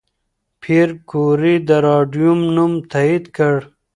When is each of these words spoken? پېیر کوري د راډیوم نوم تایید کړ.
پېیر 0.61 0.89
کوري 1.09 1.55
د 1.67 1.69
راډیوم 1.87 2.39
نوم 2.55 2.73
تایید 2.91 3.25
کړ. 3.37 3.55